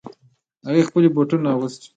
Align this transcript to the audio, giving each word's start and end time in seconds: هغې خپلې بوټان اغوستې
هغې 0.67 0.81
خپلې 0.89 1.07
بوټان 1.15 1.41
اغوستې 1.53 1.87